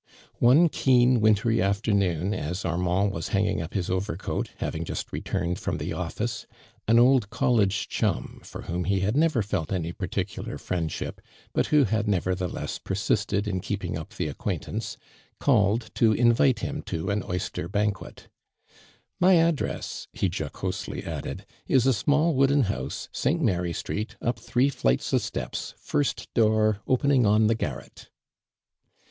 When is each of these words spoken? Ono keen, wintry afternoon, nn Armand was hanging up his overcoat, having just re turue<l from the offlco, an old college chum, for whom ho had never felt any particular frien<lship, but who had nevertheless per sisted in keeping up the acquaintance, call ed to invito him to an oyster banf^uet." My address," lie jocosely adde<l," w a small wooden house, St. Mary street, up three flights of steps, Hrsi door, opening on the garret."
Ono 0.41 0.67
keen, 0.67 1.21
wintry 1.21 1.61
afternoon, 1.61 2.31
nn 2.31 2.65
Armand 2.65 3.11
was 3.11 3.27
hanging 3.27 3.61
up 3.61 3.75
his 3.75 3.87
overcoat, 3.87 4.49
having 4.57 4.83
just 4.83 5.13
re 5.13 5.21
turue<l 5.21 5.55
from 5.59 5.77
the 5.77 5.91
offlco, 5.91 6.47
an 6.87 6.97
old 6.97 7.29
college 7.29 7.87
chum, 7.87 8.41
for 8.43 8.63
whom 8.63 8.85
ho 8.85 8.95
had 8.97 9.15
never 9.15 9.43
felt 9.43 9.71
any 9.71 9.91
particular 9.91 10.57
frien<lship, 10.57 11.19
but 11.53 11.67
who 11.67 11.83
had 11.83 12.07
nevertheless 12.07 12.79
per 12.79 12.95
sisted 12.95 13.45
in 13.45 13.59
keeping 13.59 13.95
up 13.95 14.15
the 14.15 14.27
acquaintance, 14.27 14.97
call 15.39 15.75
ed 15.75 15.91
to 15.93 16.13
invito 16.13 16.61
him 16.61 16.81
to 16.81 17.11
an 17.11 17.21
oyster 17.29 17.69
banf^uet." 17.69 18.21
My 19.21 19.33
address," 19.35 20.07
lie 20.19 20.27
jocosely 20.29 21.03
adde<l," 21.03 21.45
w 21.69 21.77
a 21.89 21.93
small 21.93 22.33
wooden 22.33 22.63
house, 22.63 23.07
St. 23.11 23.39
Mary 23.39 23.71
street, 23.71 24.15
up 24.19 24.39
three 24.39 24.69
flights 24.69 25.13
of 25.13 25.21
steps, 25.21 25.75
Hrsi 25.79 26.25
door, 26.33 26.79
opening 26.87 27.27
on 27.27 27.45
the 27.45 27.53
garret." 27.53 28.09